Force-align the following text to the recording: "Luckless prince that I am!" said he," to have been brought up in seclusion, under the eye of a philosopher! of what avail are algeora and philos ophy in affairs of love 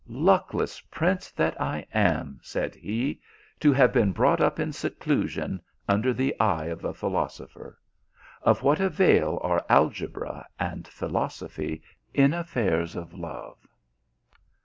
"Luckless 0.29 0.81
prince 0.89 1.29
that 1.33 1.61
I 1.61 1.85
am!" 1.93 2.39
said 2.51 2.73
he," 2.73 3.21
to 3.59 3.71
have 3.71 3.93
been 3.93 4.11
brought 4.13 4.41
up 4.41 4.59
in 4.59 4.73
seclusion, 4.73 5.61
under 5.87 6.11
the 6.11 6.35
eye 6.39 6.65
of 6.65 6.83
a 6.83 6.91
philosopher! 6.91 7.77
of 8.41 8.63
what 8.63 8.79
avail 8.79 9.37
are 9.43 9.63
algeora 9.69 10.47
and 10.59 10.87
philos 10.87 11.37
ophy 11.41 11.83
in 12.15 12.33
affairs 12.33 12.95
of 12.95 13.13
love 13.13 13.59